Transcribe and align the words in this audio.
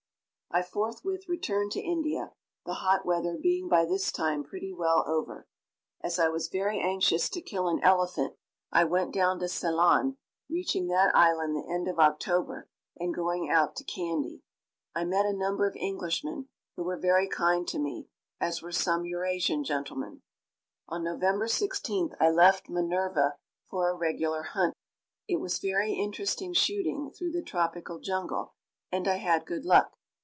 I 0.53 0.61
forthwith 0.61 1.29
returned 1.29 1.71
to 1.71 1.79
India, 1.79 2.33
the 2.65 2.73
hot 2.83 3.05
weather 3.05 3.37
being 3.41 3.69
by 3.69 3.85
this 3.85 4.11
time 4.11 4.43
pretty 4.43 4.73
well 4.73 5.05
over. 5.07 5.47
As 6.01 6.19
I 6.19 6.27
was 6.27 6.49
very 6.49 6.77
anxious 6.77 7.29
to 7.29 7.41
kill 7.41 7.69
an 7.69 7.79
elephant, 7.81 8.35
I 8.69 8.83
went 8.83 9.13
down 9.13 9.39
to 9.39 9.47
Ceylon, 9.47 10.17
reaching 10.49 10.87
that 10.87 11.15
island 11.15 11.55
the 11.55 11.65
end 11.73 11.87
of 11.87 11.99
October 11.99 12.67
and 12.99 13.13
going 13.13 13.49
out 13.49 13.77
to 13.77 13.85
Kandy. 13.85 14.41
I 14.93 15.05
met 15.05 15.25
a 15.25 15.31
number 15.31 15.65
of 15.69 15.77
Englishmen, 15.77 16.49
who 16.75 16.83
were 16.83 16.99
very 16.99 17.29
kind 17.29 17.65
to 17.69 17.79
me, 17.79 18.09
as 18.41 18.61
were 18.61 18.73
some 18.73 19.05
Eurasian 19.05 19.63
gentlemen. 19.63 20.21
On 20.89 21.01
November 21.01 21.45
16th 21.45 22.13
I 22.19 22.29
left 22.29 22.67
Minerva 22.67 23.37
for 23.69 23.89
a 23.89 23.95
regular 23.95 24.43
hunt. 24.43 24.75
It 25.29 25.39
was 25.39 25.59
very 25.59 25.93
interesting 25.93 26.51
shooting 26.51 27.09
through 27.09 27.31
the 27.31 27.41
tropical 27.41 27.99
jungle 28.01 28.55
and 28.91 29.07
I 29.07 29.15
had 29.15 29.45
good 29.45 29.63
luck. 29.63 29.93